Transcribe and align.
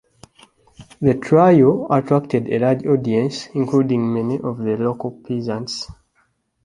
The 0.99 1.13
trial 1.13 1.85
attracted 1.91 2.47
a 2.49 2.57
large 2.57 2.87
audience, 2.87 3.49
including 3.53 4.11
many 4.11 4.39
of 4.39 4.57
the 4.57 4.75
local 4.75 5.11
peasants. 5.11 5.91